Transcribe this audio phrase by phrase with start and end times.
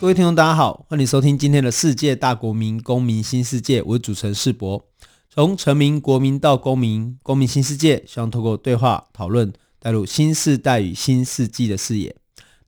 [0.00, 3.82] 各位听众，大家好，欢迎收听今天的世界大国民公民新世界。
[3.82, 4.86] 我是主持人世博。
[5.28, 12.14] 从成民、国民到公民，公民新世界，希望透过对话讨论，带入新世代与新世纪的视野。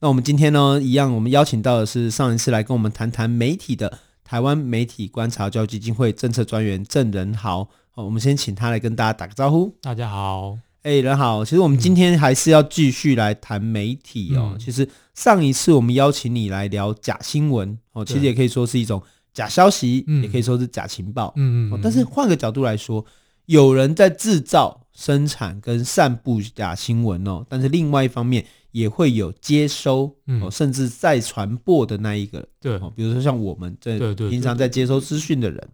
[0.01, 7.68] 那我们今天呢，一样，我们邀请到的是上一次来跟我们谈谈媒体的台湾媒体观察教育基金会政策专员郑仁豪。
[7.92, 9.76] 好，我们先请他来跟大家打个招呼。
[9.80, 10.59] 大家好。
[10.82, 14.52] 哎，人好，其实我们今天还是要继续来谈媒体哦。
[14.54, 19.02] 嗯、其实上一次我们邀请你来聊假新闻哦，其实也可以说是一种
[19.34, 21.34] 假消息，嗯、也可以说是假情报。
[21.36, 21.80] 嗯嗯。
[21.82, 23.04] 但是换个角度来说，
[23.45, 32.48] 有人在制造、生产跟散布假新闻哦，但是另外一方面也会有接收哦，甚至再传播的那一个。
[32.59, 32.90] 对、嗯。
[32.96, 35.68] 比如说像我们在平常在接收资讯的人。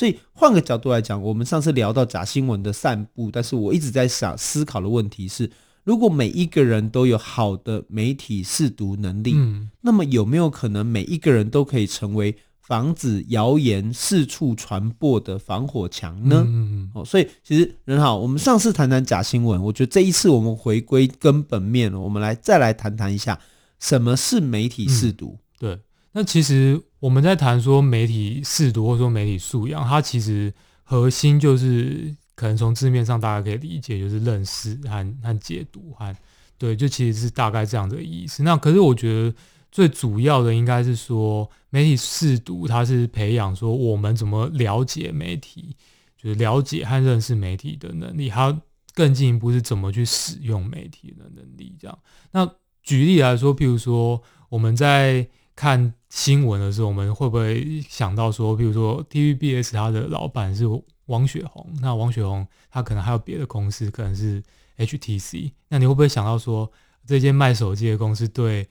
[0.00, 5.50] 所以换个角度来讲，我们上次聊到假新闻的散布，但是我一直在想思考的问题是：
[5.84, 16.46] 如果每一个人都有好的媒体试读能力，嗯，那么有没有可能每一个人都可以成为防止谣言四处传播的防火墙呢？
[16.48, 23.38] 嗯，哦，所以其实人好，我们上次谈谈假新闻，我觉得这一次我们回归根本面了，我们来再来谈谈一下
[23.78, 25.36] 什么是媒体试读。
[25.58, 25.78] 对，
[26.12, 26.80] 那其实。
[27.00, 30.52] 我们在谈说媒体识读或者说媒体素养，它其实
[30.84, 36.14] 核心就是可能从字面上大家可以理解，就是认识和和解读和
[36.58, 38.42] 对，就其实是大概这样的意思。
[38.42, 39.34] 那可是我觉得
[39.72, 45.74] 最主要的应该是说媒体识读，它是培养说我们怎么了解媒体，
[46.18, 48.58] 就是了解和认识媒体的能力，还有
[48.92, 51.74] 更进一步是怎么去使用媒体的能力。
[51.80, 51.98] 这样，
[52.32, 52.46] 那
[52.82, 55.26] 举例来说，譬如说我们在
[55.60, 60.64] 看新闻的时候，我们会不会想到说，比如说 TVBS 它的老板是
[61.04, 64.42] 王雪红，那王雪红他可能还有别的公司，可能是
[64.78, 66.72] HTC，那你会不会想到说，
[67.06, 68.66] 这间卖手机的公司对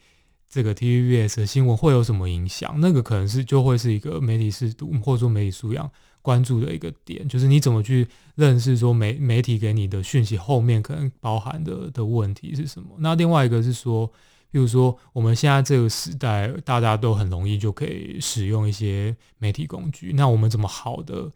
[0.50, 2.76] 这个 TVBS 的新闻会有什么影响？
[2.80, 5.88] 那个可能是就会是一个媒体识读或者说媒体素养
[6.24, 12.96] 关注的一个点，就是你怎么去认识说媒媒体给你的讯息后面可能包含的的问题是什么？
[12.98, 14.12] 那另外一个是说。
[14.52, 20.14] 比如说，我们现在这个时代，大家都很容易就可以使用一些媒体工具。
[20.14, 21.32] 那我们怎么好的，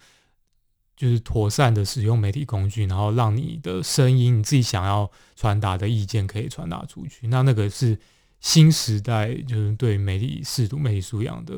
[0.95, 7.27] 就是妥善的使用媒体工具，然后让你的声音、你自己想要传达的意见可以传达出去？
[7.27, 7.99] 那那个是
[8.39, 11.55] 新时代，就是对媒体适度、媒体素养的。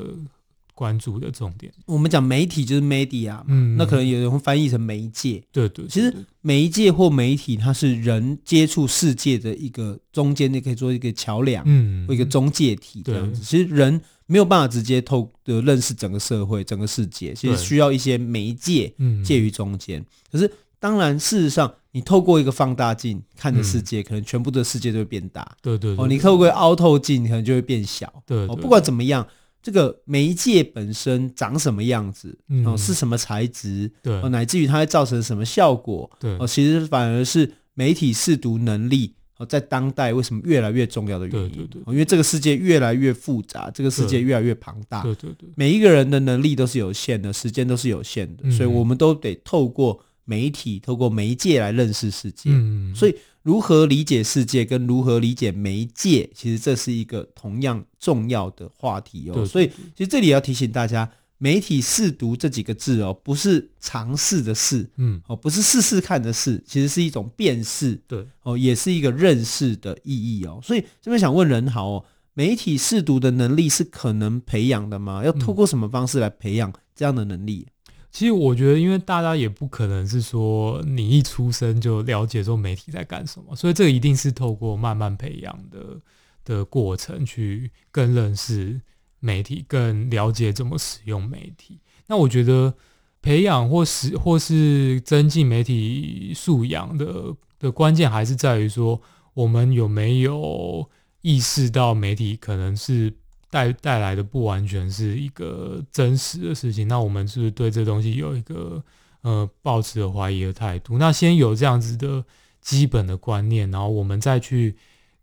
[0.76, 5.88] 关注的重点，我们讲媒体就是 media，嗯，那可能有人会翻译成媒介，对对，对。
[5.88, 13.40] 其实媒介或媒体，它是人接触世界的一个中间，你可以做一个桥梁，嗯，或一个中介体这样子。
[13.40, 18.92] 其实人没有办法直接透的认识整个社会、整个世界，其实需要一些媒介
[19.24, 20.04] 介于中间。
[20.30, 25.96] 可是当然，事实上，你透过一个放大镜看的世界，可能全部的世界都会变大，对对。
[25.96, 28.46] 哦，你透过凹透镜，可能就会变小，对。
[28.46, 29.26] 哦，不管怎么样。
[29.66, 53.16] 这个媒介本身长什么样子，嗯、哦，是什么材质，对，哦，乃至于它会造成什么效果，对，哦，其实反而是媒体试读能力，哦，在当代为什么越来越重要的原因，对对对，哦，因为这个世界越来越复杂，这个世界越来越庞大，对对对，每一个人的能力都是有限的，时间都是有限的，嗯、所以我们都得透过媒体，透过媒介来认识世界，嗯，所以。
[53.46, 59.46] 如何理解世界跟如何理解媒介，其实这是一个同样重要的话题哦。
[59.46, 70.58] 所以，其实这里要提醒大家，媒体试读这几个字哦，不是尝试的试，嗯，哦，不是试试看的试，其实是一种辨识，对，哦，也是一个认识的意义哦。
[70.60, 72.04] 所以这边想问仁豪哦，
[72.34, 75.24] 媒体试读的能力是可能培养的吗？
[75.24, 77.68] 要透过什么方式来培养这样的能力？
[78.16, 86.00] 其实我觉得，因为大家也不可能是说你一出生就了解说媒体在干什么，所以这个一定是透过慢慢培养的
[86.42, 88.80] 的过程，去更认识
[89.20, 91.78] 媒体，更了解怎么使用媒体。
[92.06, 92.72] 那我觉得
[93.20, 98.98] 培养或是或是增进媒体素养的的关键，还是在于说
[99.34, 100.88] 我们有没有
[101.20, 103.12] 意识到媒体可能是。
[103.56, 108.82] 带带来的不完全是一个真实的事情，那我们是不是对这东西有一个
[109.22, 110.98] 呃抱持的怀疑的态度？
[110.98, 112.22] 那先有这样子的
[112.60, 114.76] 基本的观念，然后我们再去，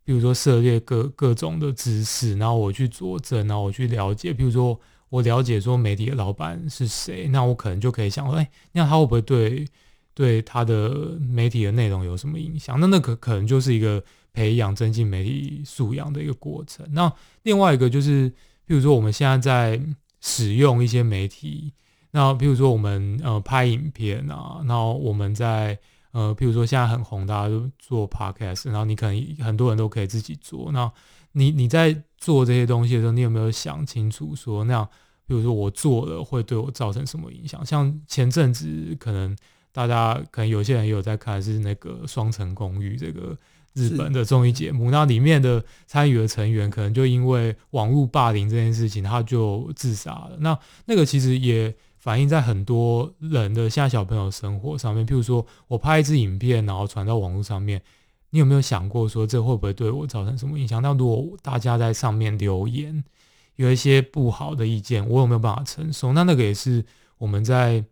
[0.03, 9.67] 比如说涉猎各各种的知识，然后我去佐证，然后我去了解，比如说我了解说媒体的老板是谁，那我可能就可以想说，哎，那他会不会对
[10.15, 10.89] 对他的
[11.19, 12.79] 媒体的内容有什么影响？
[12.79, 14.03] 那那可可能就是一个
[14.33, 16.85] 培养、增进媒体素养的一个过程。
[16.91, 17.11] 那
[17.43, 18.29] 另外一个就是，
[18.65, 19.81] 比如说我们现在在
[20.19, 21.71] 使用一些媒体，
[22.11, 25.77] 那比如说我们呃拍影片啊，然后我们在
[26.11, 30.71] 呃，比如说现在很红，大家都做 podcast，然后你可能很多人都可以自己做。
[30.71, 30.91] 那
[31.31, 34.89] 你你在做这些东西的时候，你有没有想清楚说那样？
[35.25, 37.65] 比如说我做了会对我造成什么影响？
[37.65, 39.35] 像前阵子可能
[39.71, 43.35] 大家可能有些人也有在看是那个《双层公寓》这个
[43.73, 50.37] 日本的综艺节目，那里面的参与的成员可能就因为网络霸凌这件事情，他就自杀了。
[50.39, 55.05] 那那个其实也反映在很多人的现在小朋友生活上面。
[55.07, 57.81] 譬如说我拍一支影片，然后传到网络上面，
[58.29, 60.81] 你有没有想过说这会不会对我造成什么影响？
[60.81, 63.03] 那如果大家在上面留言，
[63.55, 66.13] 有一些不好的意见，我有没有办法承受？
[66.13, 66.85] 那那个也是
[67.17, 67.83] 我们在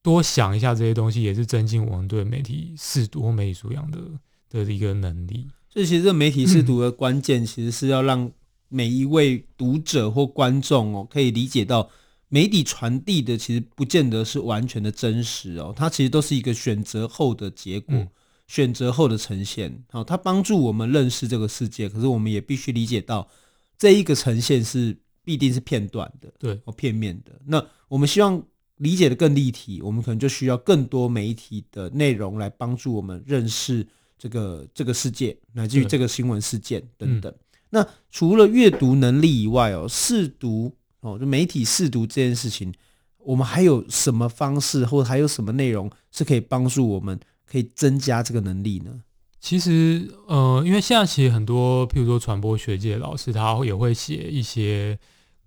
[0.00, 3.98] 多想一下这些东西，也是增进我们对媒体识读或媒体素养的
[4.50, 5.48] 的一个能力。
[5.68, 8.30] 所以，其实这媒体试读的关键，其实是要让
[8.68, 11.88] 每一位读者或观众哦，可以理解到
[12.28, 18.08] 媒体传递的其实不见得是完全的真实哦，它其实都是一个选择后的结果，嗯、
[18.46, 19.84] 选择后的呈现。
[19.90, 23.28] 好，它帮助我们认识这个世界，可是我们也必须理解到
[23.78, 24.96] 这一个呈现是。
[25.26, 27.32] 必定是片段的，对，或片面的。
[27.46, 28.40] 那我们希望
[28.76, 33.84] 理解的更立体，我们可能就需要更多媒体的内容来帮助我们认识
[34.18, 37.32] 这个这个世界，乃至于这个新闻事件等等。
[37.32, 37.38] 嗯、
[37.70, 42.72] 那除了阅读能力以外哦，试读哦，就媒体试读这件事情，
[43.18, 49.02] 我们还有什么方式，或者还有什么内容是可以帮助我们可以增加这个能力呢？
[49.40, 54.98] 其实，呃，因为现在其实很多，譬如说传播学界老师，他也会写一些。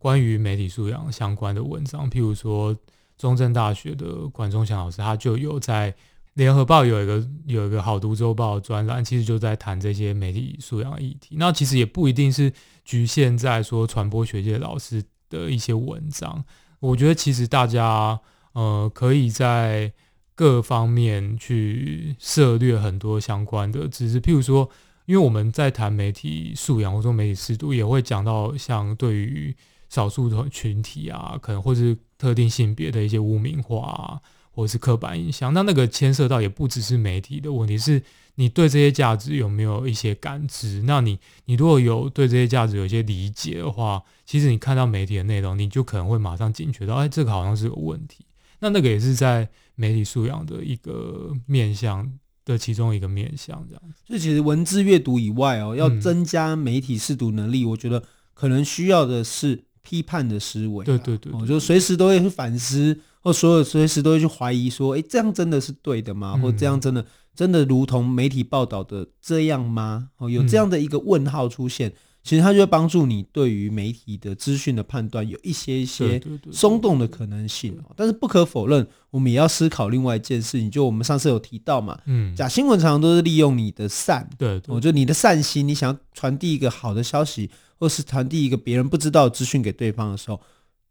[0.01, 2.73] 关于媒体素养相关的文章，譬如说
[3.17, 5.93] 中正大学的管中祥老师，他就有在
[6.35, 11.35] 联合报有一个有一个好读周报专栏，其实就在谈这些媒体素养议题。
[11.37, 12.51] 那其实也不一定是
[12.85, 16.43] 局限在说传播学界老师的一些文章，
[16.79, 18.19] 我觉得其实大家
[18.53, 19.91] 呃可以在
[20.33, 24.69] 各方面去涉猎很多相关的知识，譬如说，
[25.05, 29.53] 因为我们在谈媒体素养或者说媒体识读，也会讲到像对于
[29.89, 34.21] 少数的群体啊，可能或是特定性别的一些污名化啊，
[34.59, 38.03] 或者是刻板印象，那那个牵涉到也不只是媒体的问题，是
[38.35, 40.81] 你对这些价值有没有一些感知？
[40.85, 48.25] 那你你如果有对这些价值有一些理解的话，其实你看到媒体的内容，你就可能会马上警觉到，哎，这个好像是有问题。
[48.59, 52.11] 那那个也是在媒体素养的一个面向
[52.43, 54.03] 的其中一个面向，这样子。
[54.09, 58.03] 就其实文字阅读以外哦，要增加媒体视读能力，嗯、我觉得
[58.33, 59.63] 可能需要的是。
[59.81, 66.37] 批判的思维，对对对，对，我就随时都会去反思，或所有随时都会去怀疑，说，哎，这样真的是对的吗？
[66.37, 67.05] 或这样真的
[67.35, 70.09] 真的如同媒体报道的这样吗？
[70.17, 71.93] 哦，有这样的一个问号出现，
[72.23, 76.21] 其实它就会帮助你对于媒体的资讯的判断有一些一些
[76.51, 77.77] 松动的可能性。
[77.95, 87.49] 但是不可否认，我们也要思考另外一件事情，就我们上次有提到嘛，嗯，假新闻常常都是利用你的善，对，我觉得你的善心，你想要传递一个好的消息。
[87.81, 90.41] 或是传递一个别人不知道的资讯给对方的时候，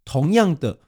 [0.07, 0.79] 同样的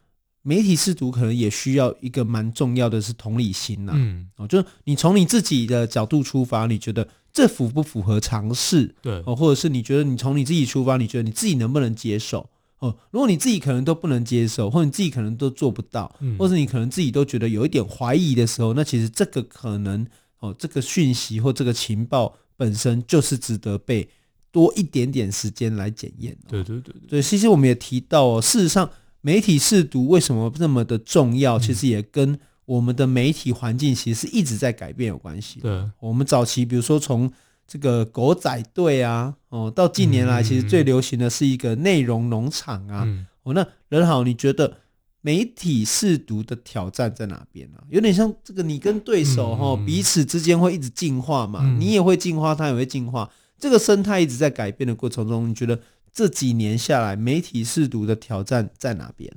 [0.42, 3.93] 媒体试读可能也需要一个蛮重要的是同理心呐。
[3.94, 8.94] 嗯，哦，就是你从你自己的角度出发，你觉得这符不符合常识？
[9.03, 12.48] 对，哦，或者是你觉得你从你自己出发，你觉得你自己能不能接受？
[12.79, 20.06] 哦，如果你自己可能都不能接受，或者你自己可能都做不到，或者你可能自己都觉得有一点怀疑的时候，那其实这个可能
[20.38, 24.08] 哦，这个讯息或这个情报本身就是值得被。
[24.53, 26.36] 多一点点时间来检验。
[26.48, 35.60] 对对对对，其实我们也提到哦，事实上媒体试读为什么那么的重要，其实也跟我们的媒体环境其实是一直在改变有关系。
[35.60, 37.31] 对，我们早期比如说从
[37.67, 43.06] 这个狗仔队啊，哦，到近年来其实最流行的是一个内容农场啊。
[43.43, 44.77] 哦，那任好，你觉得
[45.20, 47.84] 媒体试读的挑战在哪边啊？
[47.89, 53.31] 有点像这个，你跟对手哈彼此之间会一直进化嘛，你也会进化，他也会进化。
[53.58, 55.79] 这个生态一直在改变的过程中，你觉得
[56.12, 59.32] 这几年下来，媒体试读的挑战在哪边？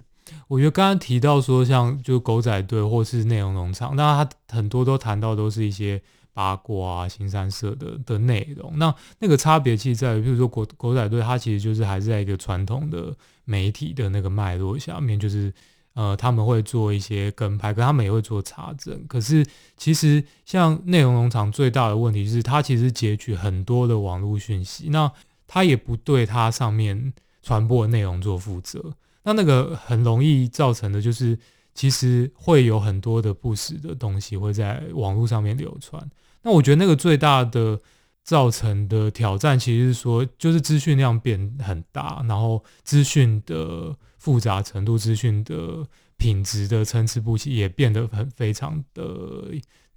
[0.48, 6.02] 我觉得刚刚提到说，像就狗仔队或是内容农场，那他很多都谈到都是一些
[6.34, 8.74] 八卦啊、新三色的的内容。
[8.78, 13.16] 那那个差别其实在于，比如说狗狗仔队，它其实就是还是在一个传统的
[13.46, 15.54] 媒体的那个脉络下面，就是。
[15.96, 19.06] 呃，他们会做一些跟拍，可他们也会做查证。
[19.08, 19.46] 可是，
[19.78, 25.12] 其实像内容农场最大的问题是，它其实截取很多的网络讯息，那
[25.48, 28.94] 他也不对它上面传播的内容做负责。
[29.24, 31.38] 那那个很容易造成的就是，
[31.74, 36.10] 其实会有很多的不实的东西会在网络上面流传。
[36.42, 37.80] 那我觉得那个最大的
[38.24, 49.04] 造成的挑战，其实是说，就是资讯量变很大，然后资讯的复杂程度、资讯的品质的参差不齐也变得很非常的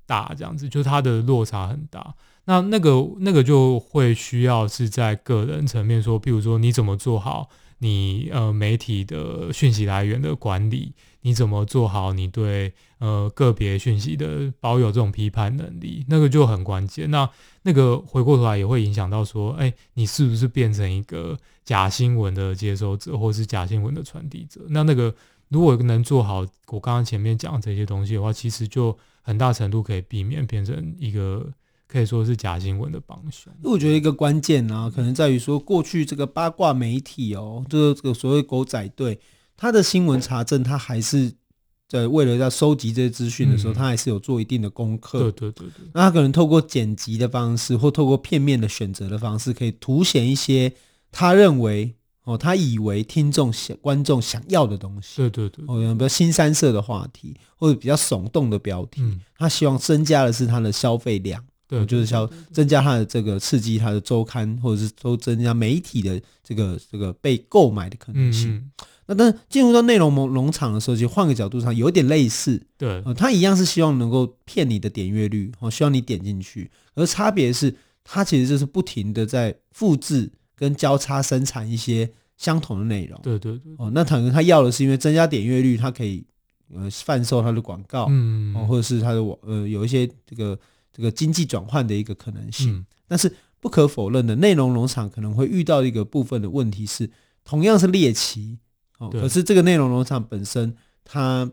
[0.07, 2.15] 大，这样子，就是它的落差很大。
[2.47, 17.11] 那那个那个就会需要是在个人层面说，比如说你怎么做好你呃媒体的讯息来源的管理，你怎么做好你对呃个别讯息的保有这种批判能力，那个就很关键。
[17.11, 17.29] 那
[17.63, 24.61] 那个回过头来也会影响到说，哎，你是不是变成一个假新闻的接收者，或是假新闻的传递者？
[24.69, 25.13] 那那个
[25.49, 31.53] 如果能做好我刚刚前面讲这些东西的话，其实就很大程度可以避免变成一个。
[31.89, 33.53] 可以说是假新闻的帮凶。
[33.63, 39.19] 我觉得一个关键啊，可能在于说，过去这个八卦媒体哦，这个这个所谓狗仔队，
[39.57, 41.33] 他的新闻查证，他还是
[41.89, 45.21] 在为了要收集这些资讯的时候，他还是有做一定的功课。
[45.21, 45.87] 对对对对。
[45.95, 50.73] 那他可能透过剪辑的方式，或透过片面的选择的方式，可以凸显一些
[51.13, 55.19] 他认为哦，他以为听众想观众想要的东西。
[55.19, 55.65] 对对对。
[55.69, 59.01] 哦，比较新三色的话题，或者比较耸动的标题，
[59.39, 61.45] 他希望增加的是他的消费量。
[61.69, 68.55] 对，就是想增加它的这个刺激，它的周刊，或者是都增加媒体的这个这个被购买的可能性。
[68.55, 68.71] 嗯、
[69.07, 72.65] 那但是进入到内容农农场的时候，就换个角度上有点类似。
[72.79, 76.71] 对，呃，它一样是希望能够骗你的点阅率，哦，希望你点进去。
[76.95, 83.19] 而差别是，它其实就是不停的在复制跟交叉生产一些相同的内容。
[83.25, 83.73] 对对对。
[83.79, 86.25] 哦，那可能他要的是因为增加点阅率，它可以
[86.73, 90.57] 呃贩售它的广告，嗯，哦，或者是它的网呃有一些这个。
[90.97, 97.11] 这个经济转换的一个可能性，嗯、但是不可否认的，内容农场可能会遇到一个部分的问题是，
[97.45, 98.57] 同样是猎奇
[98.99, 100.75] 哦，可是这个内容农场本身
[101.05, 101.53] 它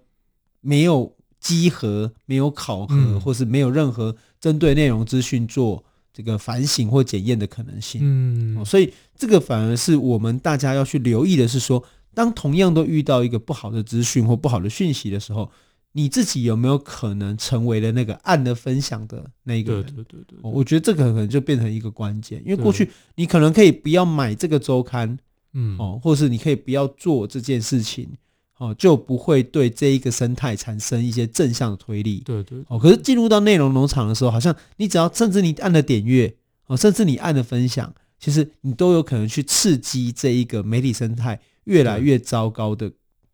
[0.61, 5.83] 没有稽核，没有考核，嗯、或是没有任何针对内容资讯做
[6.13, 11.83] 这个反省或检验的可能性，嗯、哦，所以这个反而是我们大家要去留意的，是说，
[12.13, 15.51] 当同样都遇到一个不好的资讯或不好的讯息的时候。
[15.95, 19.83] 你自己有没有可能成为了那个按的分享的那个人？
[19.85, 25.17] 对对对对，我觉得这个可能就变成一个关键，因为过去你可能可以不要买这个周刊，
[25.53, 28.09] 嗯，哦，或者是你可以不要做这件事情，
[28.57, 32.23] 哦，就不会对这一个生态产生一些正向的推力。
[32.25, 36.35] 对对，哦，可是进入到内容农场的时候，好像你只要甚至你按了点阅，
[36.65, 42.91] 哦，甚至你按了分享，其实你都有可能去刺激这一个媒体生态越来越糟糕的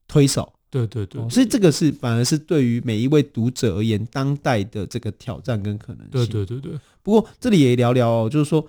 [0.09, 0.53] 推手。
[0.69, 6.11] 对对对，所以这个是反而是对于每一位读者而言，当代的这个挑战跟可能性。
[6.11, 6.79] 对对对对。
[7.01, 8.67] 不过这里也聊聊哦，就是说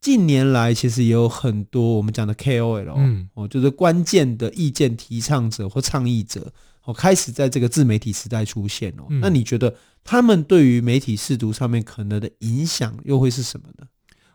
[0.00, 6.52] 近年来其实也有很多我们讲的 KOL，嗯，哦，就是关键的意见提倡者或倡议者，
[6.84, 9.06] 哦，开始在这个自媒体时代出现哦。
[9.20, 9.74] 那你觉得
[10.04, 13.86] 他们对于媒体试读上面可能的影响又会是什么呢？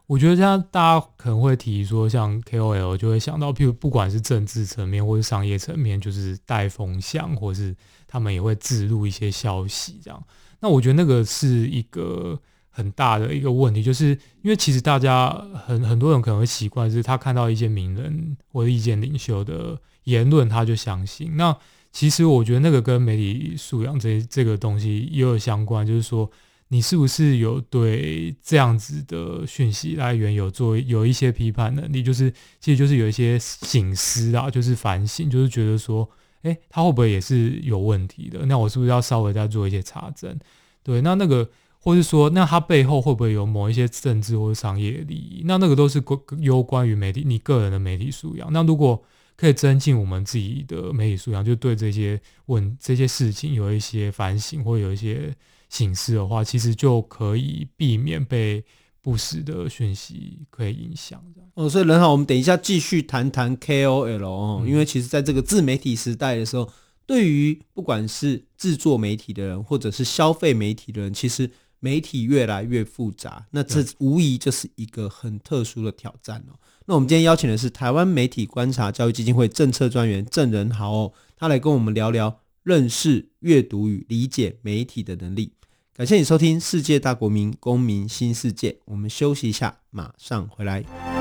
[0.06, 7.74] 我觉得这样大家可能会提说，像 KOL 就会想到，譬如不管是政治层面或是商业层面，就是带风向，或是
[8.06, 10.24] 他们也会自录一些消息这样。
[10.60, 12.38] 那我觉得那个是一个
[12.70, 14.10] 很大的一个问题，就是
[14.42, 15.30] 因为其实大家
[15.66, 21.38] 很很多人可能会习惯，是他看到一些名人或者意见领袖的言论，他就相信。
[21.38, 21.58] 那
[21.94, 26.30] 其实我觉得那个跟媒体素养这这个东西也有相关，就是说。
[26.74, 32.02] 你是不是有对这样子的讯息来源有做有一些批判能力？
[32.02, 36.10] 就是其实就是有一些醒思啊，就是反省，就是觉得说，
[36.42, 38.44] 诶，他会不会也是有问题的？
[38.48, 40.36] 那我是不是要稍微再做一些查证？
[40.82, 41.48] 对，那那个，
[41.80, 45.44] 或是说，那他背后会不会有某一些政治或者商业利益？
[45.46, 48.52] 那那个都是关攸关于媒体你个人的媒体素养。
[48.52, 49.00] 那如果
[49.44, 55.36] 可以增进我们自己的媒体素养，就对这些问这些事情有一些反省，或有一些。
[55.70, 58.64] 醒思的话，其实就可以避免被
[59.02, 61.20] 不实的讯息可以影响。
[61.56, 66.72] 哦，所以人好，我们等一下继续谈谈 KOL 哦，嗯、因为其实在这个自媒体时代的时候，
[67.08, 76.54] 对于不管是制作媒体的人，或者是消费媒体的人，其实媒体越来越复杂，那这无疑就是一个很特殊的挑战哦。
[76.86, 85.54] 那我们今天邀请的是台湾媒体观察教育基金会政策专员郑仁豪哦，他来跟我们聊聊认识、阅读与理解媒体的能力。
[85.96, 91.13] 感谢你收听《世界大国民公民新世界》，我们休息一下，马上回来。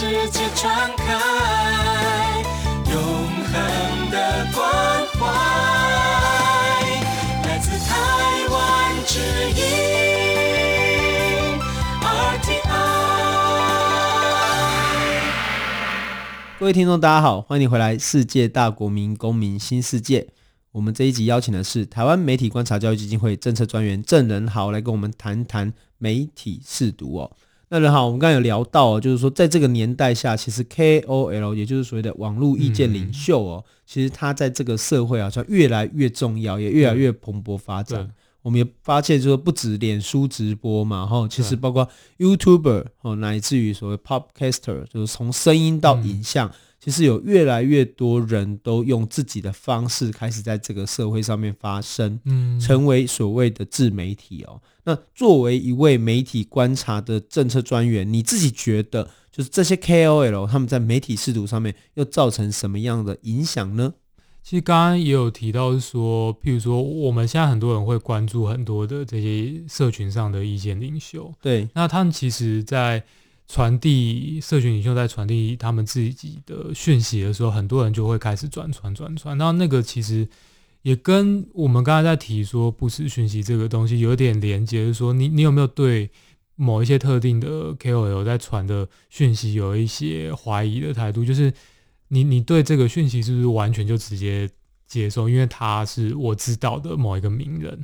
[0.00, 1.12] 世界传开
[2.88, 4.62] 永恒的关
[5.14, 5.26] 怀，
[7.42, 7.96] 来自台
[8.48, 8.56] 湾
[9.04, 9.18] 之
[9.56, 9.60] 音
[12.00, 12.62] RTI。
[16.60, 20.20] 各位听众，大家好，欢迎回来《世界大国民公民新世界》。
[20.70, 27.32] 我们这一集邀请的是台湾媒体观察教育基金会政策专员郑仁豪，来跟我们谈谈媒体试读哦。
[27.70, 38.10] 那人好，我们刚才有聊到，就是说在这个年代下，其实 KOL 也就是所谓的网络意见领袖哦，嗯、其实他在这个社会好像越来越重要，也越来越蓬勃发展。
[38.42, 41.86] 我们也发现，就是不止脸书直播嘛，哈，其实包括
[42.18, 46.48] YouTuber 哦，乃至于所谓 Podcaster，就是从声音到影像。
[46.48, 54.60] 嗯其实有越来越多人都用自己的方式开始在这个社会上面发声，嗯，成为所谓的自媒体哦。
[54.84, 63.94] 那作为一位媒体观察的政策专员，你自己觉得就是这些 KOL 他们在媒体视图上面又造成什么样的影响呢？
[64.42, 73.04] 其实刚刚也有提到说，譬如说我们现在很多人会关注很多的这些社群上的意见领袖，对，那他们其实，在
[73.50, 79.38] 传递社群领袖在传递他们自己的讯息的时候，很多人就会开始转传转传。
[79.38, 80.28] 那那个其实
[80.82, 86.10] 也跟我们刚才在提说不实讯息这个东西有点连接，是说你你有没有对
[86.56, 91.24] 某一些特定的 KOL 在传的讯息有一些怀疑的态度？
[91.24, 91.50] 就是
[92.08, 94.50] 你你对这个讯息是不是完全就直接
[94.86, 95.26] 接受？
[95.26, 97.82] 因为他是我知道的某一个名人。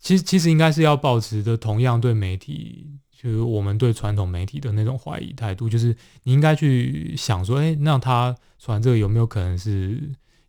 [0.00, 2.86] 其实其实应该是要保持的同样对媒体。
[3.20, 5.88] 就是我们对传统媒体的那种怀疑态度，就是
[6.22, 10.00] 你应该去想说，哎，那他传这个有没有可能是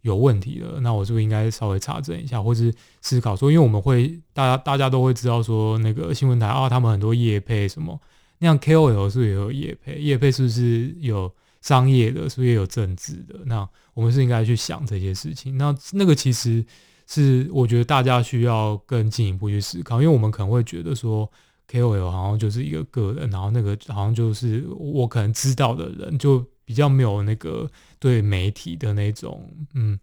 [0.02, 0.80] 有问题的？
[0.82, 2.72] 那我是不是应该稍微查证一下，或是
[3.02, 8.00] 思考说，因为我们会大家大家都会知道说，那个新闻台啊，他们很多业配什么，
[8.38, 9.96] 那样 KOL 是不是也有业配？
[10.00, 12.30] 业配是不是有商业的？
[12.30, 13.40] 是不是也有政治的？
[13.46, 15.58] 那我们是应该去想这些事情。
[15.58, 16.64] 那那个其实
[17.08, 21.28] 是我觉得大家需要更进一步去思考，因为我们可能会觉得说。
[21.70, 30.00] KOL 好像就是一个个人，然后那个好像就是我可能知道的人，就比较没有那个对媒体的那种，嗯，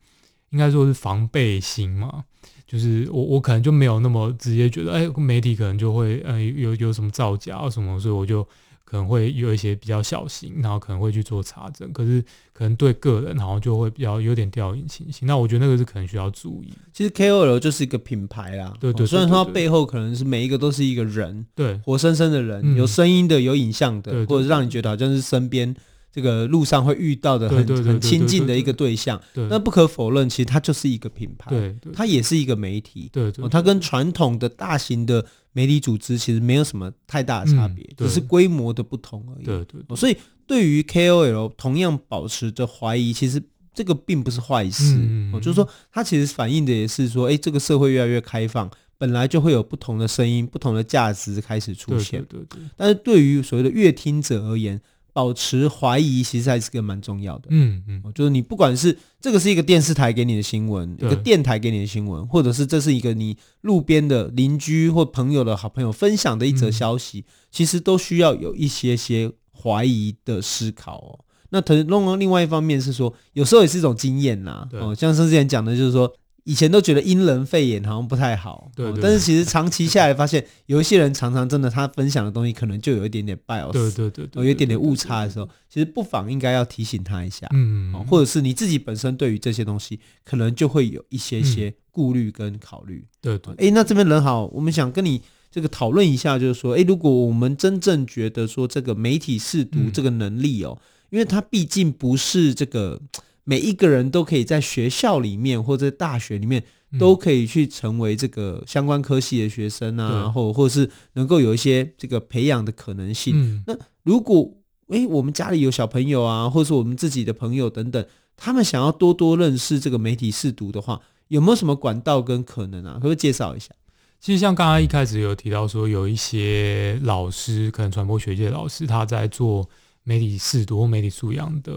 [0.51, 2.25] 应该说是防备心嘛。
[2.67, 8.47] 就是我我可能就没有那么直接觉得，哎，媒体可能就会呃有有什么造假啊什么，所以我就。
[8.87, 12.23] 可能会有一些比较小心，然后可能会去做查证，可是
[12.53, 15.27] 可能对个人，然后就会比较有点掉以轻心。
[15.27, 16.73] 那我觉得那个是可能需要注意。
[16.93, 25.75] 其实 KOL 就是一个品牌啦，对对，对，虽然说它背后可能是每一个都是一个人，对，活生生的人，嗯、有声音的，有影像的，或者让你觉得好像是身边
[26.13, 29.21] 这个路上会遇到的很很亲近的一个对象。
[29.51, 35.27] 那不可否认，其实它就是一个品牌，它也是一个媒体，对，对，它跟传统的大型的。
[35.57, 39.45] 媒体组织其实没有什么太大的差别，嗯、只是规模的不同而已。
[39.47, 40.15] 对对，对，所以
[40.47, 43.43] 对于 KOL 同样保持着怀疑，其实
[43.73, 44.97] 这个并不是坏事。
[44.99, 52.23] 嗯，就是说，它其实反映的也是说，哎，这个社会越来越开放，本来就会有不同的声音、不同的价值开始出现。
[52.29, 52.63] 对对对。
[52.77, 54.79] 但是对于所谓的乐听者而言，
[55.17, 71.25] 保持怀疑其实还是个蛮重要的，嗯嗯，就是你不管是这个是一个电视台给你的新闻，一个电台给你的新闻，或者是这是一个你路边的邻居或朋友的好朋友分享的一则消息，其实都需要有一些些怀疑的思考哦。
[71.49, 76.13] 那可能另外一方面是说，有时候也是一种经验呐，哦，像是之前讲的就是说。
[76.47, 100.79] 以前都觉得因人废言好像不太好，对，对，对，但是其实长期下来发现，有一些人常常真的他分享的东西可能就有一点点 bias，对对对，有一点点误差的时候，其实不妨应该要提醒他一下，嗯，或者是你自己本身对于这些东西可能就会有一些些顾虑跟考虑，对对，哎，那这边人好，我们想跟你这个讨论一下，就是说，哎，如果我们真正觉得说这个媒体试读这个能力哦，
[101.11, 103.03] 因为它毕竟不是这个。
[103.49, 106.65] 每一个人都可以在学校里面或者大学里面
[106.99, 113.63] 都可以去成为这个相关科系的学生啊，然后或者是能够有一些这个培养的可能性。
[113.65, 114.53] 那如果
[114.89, 118.05] 诶，我们家里有小朋友啊，或者是我们自己的朋友等等，
[118.37, 122.95] 他们想要多多认识这个媒体试读的话，有没有什么管道跟可能啊？
[122.95, 123.71] 可不可以介绍一下？
[124.19, 129.69] 其实像刚刚一开始有提到说，有一些老师，可能传播学界的老师，他在做。
[130.09, 131.75] 媒体识读或媒体素养的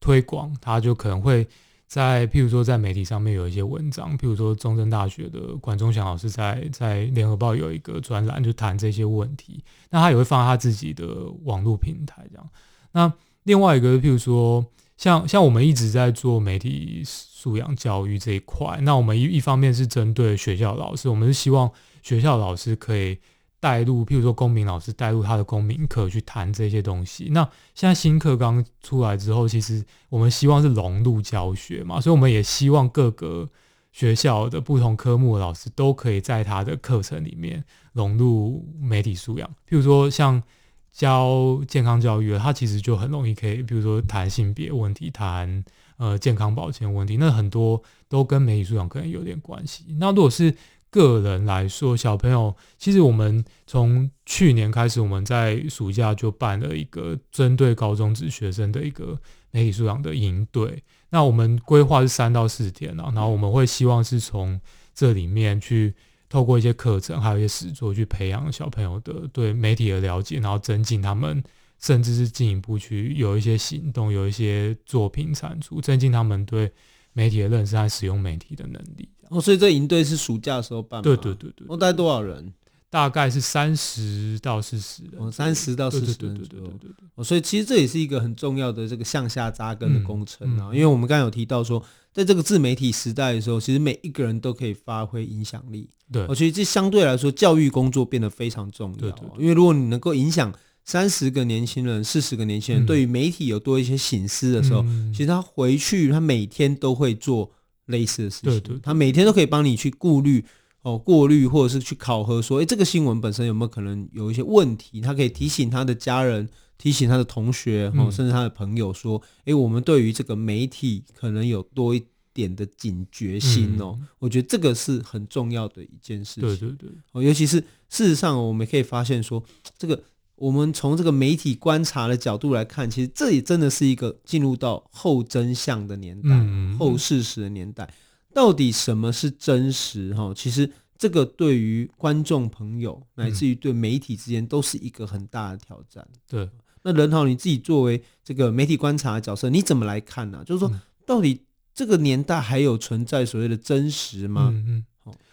[0.00, 1.48] 推广，他就可能会
[1.86, 9.64] 在譬如说在媒体上面有一些文章，譬如说中正大学的管中祥老师在在联合报有一个专栏，就谈这些问题。
[9.88, 11.06] 那他也会放他自己的
[11.44, 12.46] 网络平台这样。
[12.92, 13.10] 那
[13.44, 14.62] 另外一个，譬如说
[14.98, 21.70] 像像我们一直在做媒体素养教育这一块，那我们一一方面是针对学校老师，我们是希望
[22.02, 23.16] 学校老师可以。
[23.60, 27.28] 带入，譬如说公民老师带入他的公民课去谈这些东西。
[27.30, 33.48] 那现在新课刚出来之后，其实我们希望是融入教学嘛，所以我们也希望各个
[33.92, 39.48] 学校的不同科目的老师都可以在他的课程里面融入媒体素养。
[39.68, 40.42] 譬如说像
[40.90, 45.62] 教健康教育，他其实就很容易可以，比如说谈性别问题，谈
[45.98, 49.84] 呃健康保健问题，那很多都跟媒体素养可能有点关系。
[49.98, 50.54] 那如果是
[50.90, 59.18] 个人来说，小朋友其实我们从去年开始，我们在暑假就办了一个针对高中职学生的一个
[59.50, 60.82] 媒体素养的营队。
[61.10, 64.60] 那我们规划是三到四天啊，然后我们会希望是从
[64.94, 65.94] 这里面去
[66.28, 71.42] 透过一些课程，还有一些实作去培养小朋友的对媒体的了解，然后增进他们，
[71.80, 76.70] 甚至是进一步去有一些行动，有一些作品产出，增进他们对
[77.12, 79.08] 媒体的认识和使用媒体的能力。
[79.30, 81.02] 哦，所以这营队是暑假的时候办吗？
[81.02, 81.64] 对对对对。
[81.68, 82.52] 哦，大概多少人？
[82.90, 85.12] 大概是三十到四十人。
[85.16, 86.16] 哦，三十到四十人。
[86.16, 87.08] 对对对对对对，对。
[87.14, 90.66] 哦，所以其实这也是一个很重要的这个向下扎根的工程啊。
[90.68, 91.80] 嗯嗯、因为我们刚刚有提到说，
[92.12, 95.88] 在这个自媒体时代的时候，其实每一个人都可以发挥影响力。
[96.10, 96.26] 对。
[96.26, 98.96] 我觉得这相对来说，教育工作变得非常重要。
[98.96, 99.42] 对对，对。
[99.42, 100.52] 因为如果你能够影响
[100.84, 107.52] 三十个年轻人、四十个年轻人，对于媒体有多一些醒思的时候，嗯、其实他回去，他每天都会做。
[107.90, 110.44] 类似的事情，对对，他每天都可以帮你去顾虑
[110.82, 115.00] 哦，过滤或者是去考核，说，诶，这个新闻本身有没有可能有一些问题？
[115.00, 116.48] 他可以提醒他的家人，
[116.78, 123.98] 提醒他的同学，哦，甚至他的朋友说，诶，我们对于这个媒体可能有多一点的警觉心哦。
[124.18, 126.42] 我觉得这个是很重要的一件事情。
[126.42, 129.42] 对对对，哦，尤其是事实上，我们可以发现说，
[129.76, 130.02] 这个。
[130.40, 137.92] 我们从这个媒体观察的角度来看，其实这也真的是一个进入到后真相的年代，嗯、后事实的年代。
[138.32, 140.14] 到底什么是真实？
[140.14, 146.08] 哈，其实这个对于观众朋友乃至于对媒体之间都是一个很大的挑战。
[146.26, 146.48] 对，
[146.84, 150.44] 那任豪你自己作为这个媒体观察的角色，你怎么来看呢、啊？
[150.44, 150.72] 就是说，
[151.04, 151.42] 到底
[151.74, 154.48] 这个年代还有存在所谓的真实吗？
[154.50, 154.84] 嗯嗯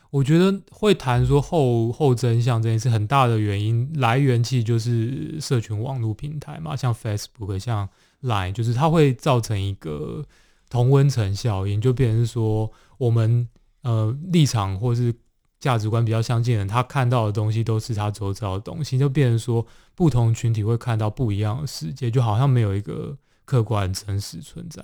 [0.09, 7.87] 我觉得会谈说后后真相这件事，很大的原因来源其实就是社群网络平台嘛，像 Facebook、像
[8.21, 10.25] Line，就是它会造成一个
[10.69, 13.47] 同温层效应，就变成说我们
[13.81, 15.13] 呃立场或是
[15.59, 24.81] 价值观比较相近的人，他看到的东西都是他周遭的东西，就变成说不同群体会看到不一样的世界，就好像没有一个客观真实存在。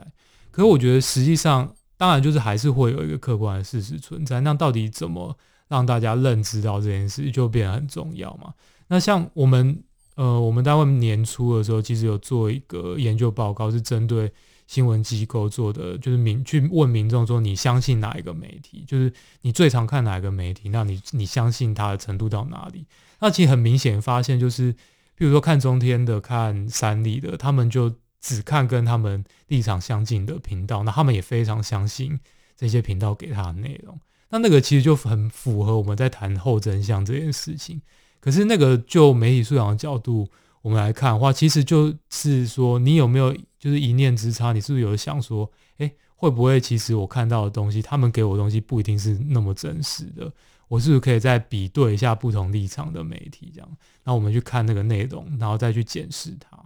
[0.51, 1.73] 可是我觉得实际上。
[2.03, 4.41] 当然，就是还是会有一个客观的事实存在。
[4.41, 5.33] 那到底怎么
[5.69, 8.53] 让大家认知到这件事，就变得很重要嘛？
[8.89, 9.81] 那像我们，
[10.15, 14.29] 呃，我们单位年初的时候，其实有做一个研究报告，是针对
[14.67, 18.83] 新闻机构做的，就是民去问民众说，你相信哪一个媒体？
[18.85, 20.67] 就是你最常看哪一个媒体？
[20.67, 22.85] 那你你相信它的程度到哪里？
[23.21, 24.73] 那其实很明显发现，就是
[25.15, 27.93] 比如说看中天的、看三立的，他们就。
[28.23, 32.17] 只看跟他们立场相近的频道，那他们也非常相信
[32.55, 33.99] 这些频道给他的内容。
[34.29, 37.81] 那那个其实就很符合我们在谈后真相这件事情。
[38.21, 40.29] 可是那个就媒体素养的角度，
[40.61, 44.53] 我们来看的话，其实就是说，你有没有就是一念之差？
[44.53, 50.31] 你是不是有想说，诶，会不会其实我看到的东西，他们给我的东西不一定是那么真实的？
[50.69, 53.69] 我是不是可以再比对一下不同立场的媒体，这样，
[54.05, 56.57] 那我们去看那个内容，然后再去检视它。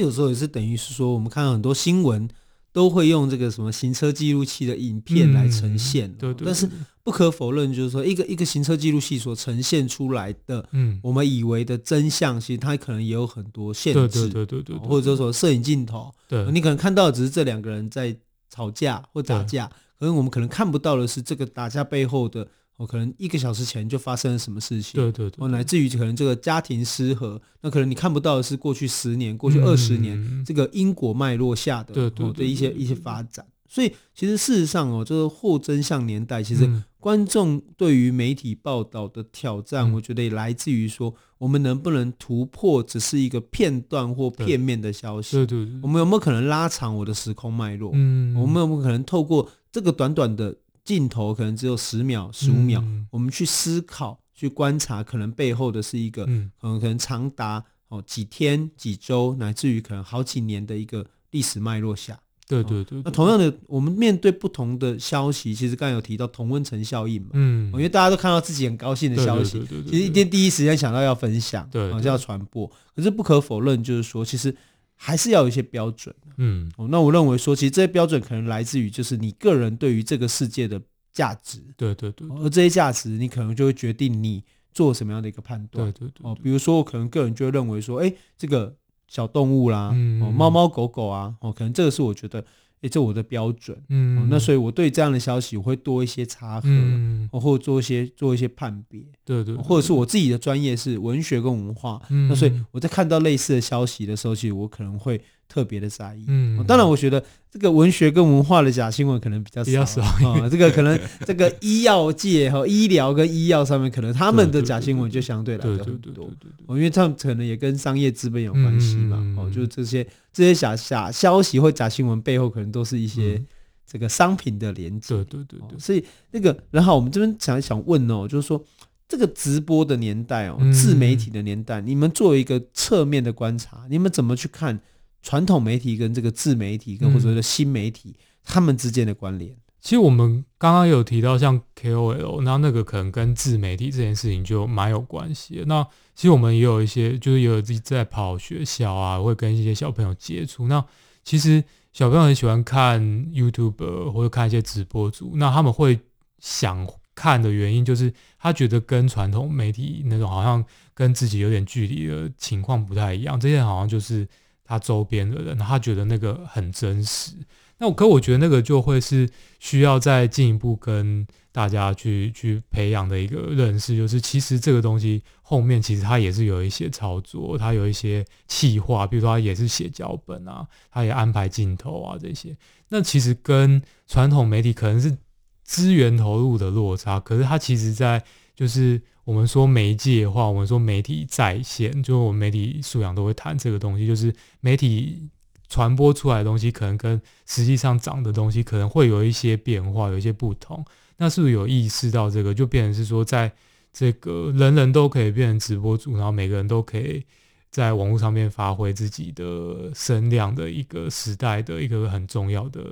[0.00, 2.28] 有时候也是等于是说，我们看到很多新闻
[2.72, 6.46] 都会用这个什么行车记录器的影片来呈现，嗯、对，对对。
[6.46, 6.68] 但是
[7.02, 18.16] 不可否认，就是说一个一个行车记录器所呈现出来的，嗯，我们以为的真相，其实它可能也有很多限制，对对对对对，或者说摄影镜头，对，你可能看到的只是这两个人在
[18.50, 22.48] 吵架或打架，可是我们可能看不到的是这个打架背后的。
[22.76, 25.00] 哦，可能一个小时前就发生了什么事情？
[25.00, 25.44] 对对对。
[25.44, 33.46] 哦，乃至于可能这个家庭失和，那可能你看不到的是过去十年、过去二十年这个因果脉络下的对对的一些一些发展。
[33.68, 36.68] 所以，其实事实上哦，这个后真相年代，其实
[37.00, 45.36] 观众对于媒体报道的挑战，我觉得也来自于说，我们能不能突破只是一个片段或片面的消息？
[45.36, 45.74] 对对对。
[45.82, 47.90] 我们有没有可能拉长我的时空脉络？
[47.94, 48.36] 嗯。
[48.36, 62.20] 我们有没有可能透过这个短短的镜头可能只有十秒、十五秒，嗯，我们去思考、去观察，可能背后的是一个，嗯，可能可能长达哦几天、几周，乃至于可能好几年的一个历史脉络下。
[62.46, 63.02] 对对对，对。
[63.02, 72.70] 那同样的，我们面对不同的消息，其实刚才有提到同温层效应嘛，嗯，因为大家都看到自己很高兴的消息，其实一定第一时间想到要分享，对，就要传播。
[72.94, 74.54] 可是不可否认，就是说，其实。
[74.96, 80.80] 还是要有一些标准，嗯，哦，那我认为说，其实这些标准可能来自于就是你个人对于这个世界的
[81.12, 85.92] 价值，对对对，而这些价值，你可能就会决定你做什么样的一个判断。
[85.92, 88.76] 对对对，对，哦，比如说我可能个人就会认为说，哎，这个
[89.08, 92.44] 小动物啦，嗯、哦，猫猫狗狗啊，哦，可能这个是我觉得。
[92.84, 105.18] 也就我的标准，嗯、哦，那所以我对这样的消息我会多一些查核，嗯、或者做一些做一些判别，对对，对，或者是我自己的专业是文学跟文化，嗯、那所以我在看到类似的消息的时候，其实我可能会。
[105.48, 110.02] 特别的在意，嗯、哦，当然，我觉得这个文学跟文化的假新闻可能比较少，比较少。
[110.02, 110.48] 啊。
[110.48, 116.28] 这个 可能这个医药界和医疗跟医药上面，可能他们的假新闻就相对来说很多，
[116.66, 123.40] 哦，因为他们可能也跟商业资本有关系嘛，嗯、哦，就是这些这些假假消息或假新闻背后，可能都是一些
[123.86, 125.78] 这个商品的连接，对对对对。
[125.78, 128.60] 所以那个，然后我们这边想想问哦，就是说
[129.06, 134.80] 这个直播的年代哦，自媒体的年代，嗯、你们作为一个侧面的观察，你们怎么去看？
[135.24, 145.64] 传统媒体跟这个自媒体跟或者说新媒体，嗯、他们之间的关联，其实我们刚刚有提到像 KOL，那那个可能跟自媒体这件事情就蛮有关系。
[145.66, 145.82] 那
[146.14, 150.68] 其实我们也有一些，就是也有自己在跑学校啊，会跟一些小朋友接触。
[150.68, 150.84] 那
[151.24, 153.00] 其实小朋友很喜欢看
[153.32, 155.98] YouTube 或者看一些直播主，那他们会
[156.38, 164.28] 想看的原因就是他觉得跟传统媒体那种好像跟自己有点距离的情况不太一样，这些好像就是。
[164.64, 167.32] 他周边的人，他觉得那个很真实。
[167.78, 182.56] 那我可我觉得那个就会是需要再进一步跟大家去去培养的一个认识，就是其实这个东西后面其实它也是有一些操作，它有一些企划，比如说它也是写脚本啊，它也安排镜头啊这些。
[182.88, 185.16] 那其实跟传统媒体可能是
[185.62, 188.24] 资源投入的落差，可是它其实在
[188.54, 189.02] 就是。
[189.24, 195.28] 我们说媒介的话，我们说媒体在线，就我们媒体素养都会谈这个东西，就是媒体
[195.68, 200.84] 传播出来的东西，可能跟实际上长的东西可能会有一些变化，有一些不同。
[201.16, 203.52] 那是不是有意识到这个，就变成是说，在
[203.92, 207.24] 这个人人都可以变成直播主，然后每个人都可以
[207.70, 212.84] 在网络上面发挥自己的声量的一个时代的一个很重要的，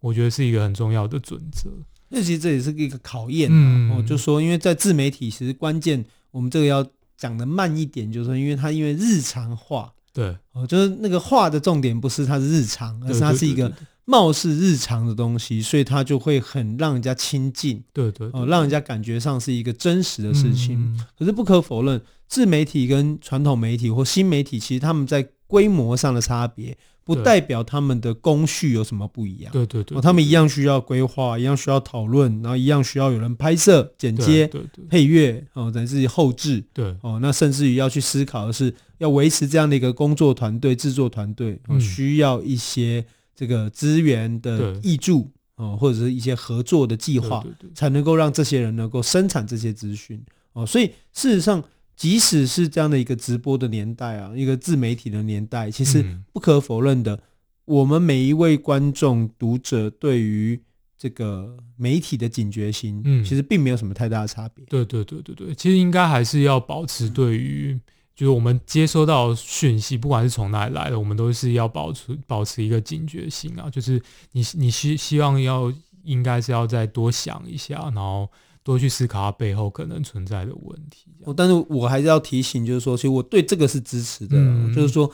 [0.00, 1.68] 我觉得是一个很重要的准则。
[2.12, 3.50] 那其实这也是一个考验、
[3.90, 6.84] 哦，就说因为在自媒体，其实关键我们这个要
[7.16, 13.72] 讲的慢一点，就是说，因为它因为日常化，对，哦，就是那个化的重点不是它是日常，而是它是一个
[14.06, 20.78] 貌似日常的东西，所以它就会很让人家亲近，对对，哦，让人家感觉上是一个真实的事情。
[20.80, 26.78] 嗯、可是不可否认，自媒体跟传统媒体或新媒体，其实他们在规模上的差别。
[27.02, 29.50] 不代表他们的工序有什么不一样。
[29.52, 34.48] 对对对，哦，他们一样需要规划，一样需要讨论，然后一样需要有人拍摄、剪接、
[34.88, 36.62] 配乐，哦，乃至于后置。
[36.72, 50.22] 对，哦，那甚至于要去思考的是，要维持这样的一个工作团队、制作团队，哦，需要一些这个资源的挹注，哦，或者是一些合作的计划，才能够让这些人能够生产这些资讯。
[50.52, 51.64] 哦，所以事实上。
[52.00, 57.20] 即使是这样的一个直播的年代啊，一个自媒体的年代，其实不可否认的，
[57.66, 60.58] 我们每一位观众、读者对于
[60.96, 64.64] 这个媒体的警觉心，嗯，其实并没有什么太大的差别。
[64.64, 67.78] 对对对对对，其实应该还是要保持对于，
[68.14, 73.68] 就是我们接收到讯息，不管是从哪里来的，我们都是要保持保持一个警觉心啊。
[73.68, 74.00] 就是
[74.32, 75.70] 你你希希望要，
[76.04, 78.26] 应该是要再多想一下，然后。
[78.70, 81.06] 多去思考它背后可能存在的问题。
[81.36, 84.36] 但是我还是要提醒，就是说，其实我对这个是支持的。
[84.38, 85.10] 嗯、就是说，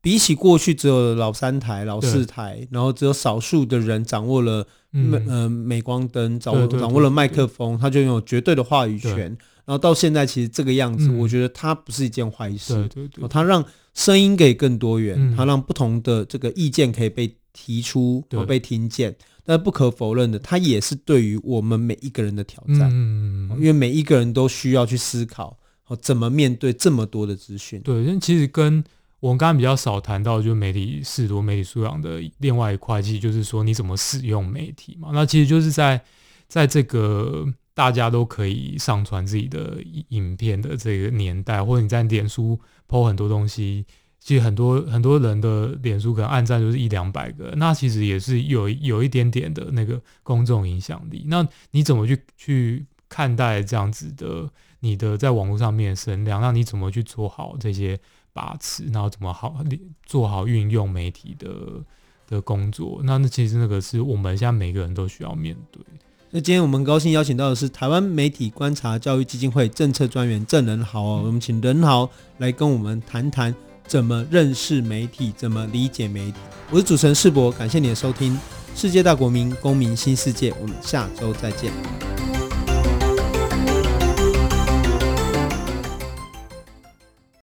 [0.00, 9.36] 比起过去只有老三台、老四台，然后只有少数的人掌握了镁呃镁光灯，掌握掌握了麦克风，他就拥有绝对的话语权。
[9.64, 12.74] 然后到现在，其实这个样子，我觉得它不是一件坏事。
[12.88, 19.14] 对对对，它让声音可以更多元，它、嗯、让不同的这个意见可以被提出和被听见。
[19.44, 22.88] 但不可否认的，它也是对于我们每一个人的挑战。
[22.92, 27.80] 嗯，因为每一个人都需要去思考，哦怎么面对这么多的资讯。
[27.82, 28.84] 对，因为其实跟
[29.20, 35.10] 我们刚刚比较少谈到，就是媒体识读、媒体素养的另外一块，其实就是说你怎么使用媒体嘛。
[35.12, 36.00] 那其实就是在
[36.46, 43.84] 在这个大家都可以上传自己的影片的这个年代，或者你在脸书 po 很多东西。
[44.24, 51.24] 其实很多很多人的脸书可能按赞就是一两百个，那其实也是有有一点点的那个公众影响力。
[51.26, 56.40] 那你怎么去去看待这样子的你的在网络上面的声量？
[56.40, 57.98] 那你怎么去做好这些
[58.32, 58.84] 把持？
[58.92, 59.56] 然后怎么好
[60.06, 61.50] 做好运用媒体的
[62.28, 63.00] 的工作？
[63.02, 65.82] 那那其实那个是我们现在每个人都需要面对。
[66.30, 72.08] 那今天我们高兴邀请到的是台湾媒体观察教育基金会政策专员郑仁豪哦，我们请仁豪
[72.38, 73.52] 来跟我们谈谈。
[73.86, 75.32] 怎么认识媒体？
[75.36, 76.34] 怎么理解媒体？
[76.70, 78.34] 我是主持人世博，感谢你的收听，
[78.74, 81.70] 《世界大国民公民新世界》，我们下周再见。